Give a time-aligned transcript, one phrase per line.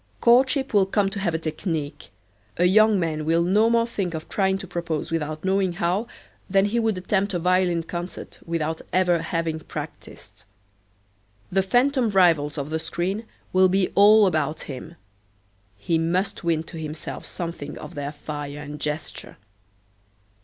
[0.19, 2.09] Courtship will come to have a technique.
[2.57, 6.07] A young man will no more think of trying to propose without knowing how
[6.49, 10.45] than he would attempt a violin concert without ever having practiced.
[11.51, 14.95] The phantom rivals of the screen will be all about him.
[15.77, 19.37] He must win to himself something of their fire and gesture.